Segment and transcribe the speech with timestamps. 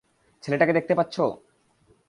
[0.43, 1.15] ছেলেটাকে দেখতে পাচ্ছ?